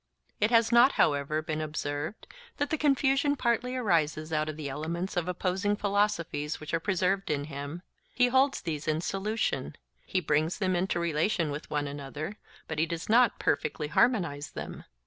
[0.39, 2.25] It has not, however, been observed,
[2.57, 7.29] that the confusion partly arises out of the elements of opposing philosophies which are preserved
[7.29, 7.83] in him.
[8.15, 12.37] He holds these in solution, he brings them into relation with one another,
[12.67, 14.85] but he does not perfectly harmonize them.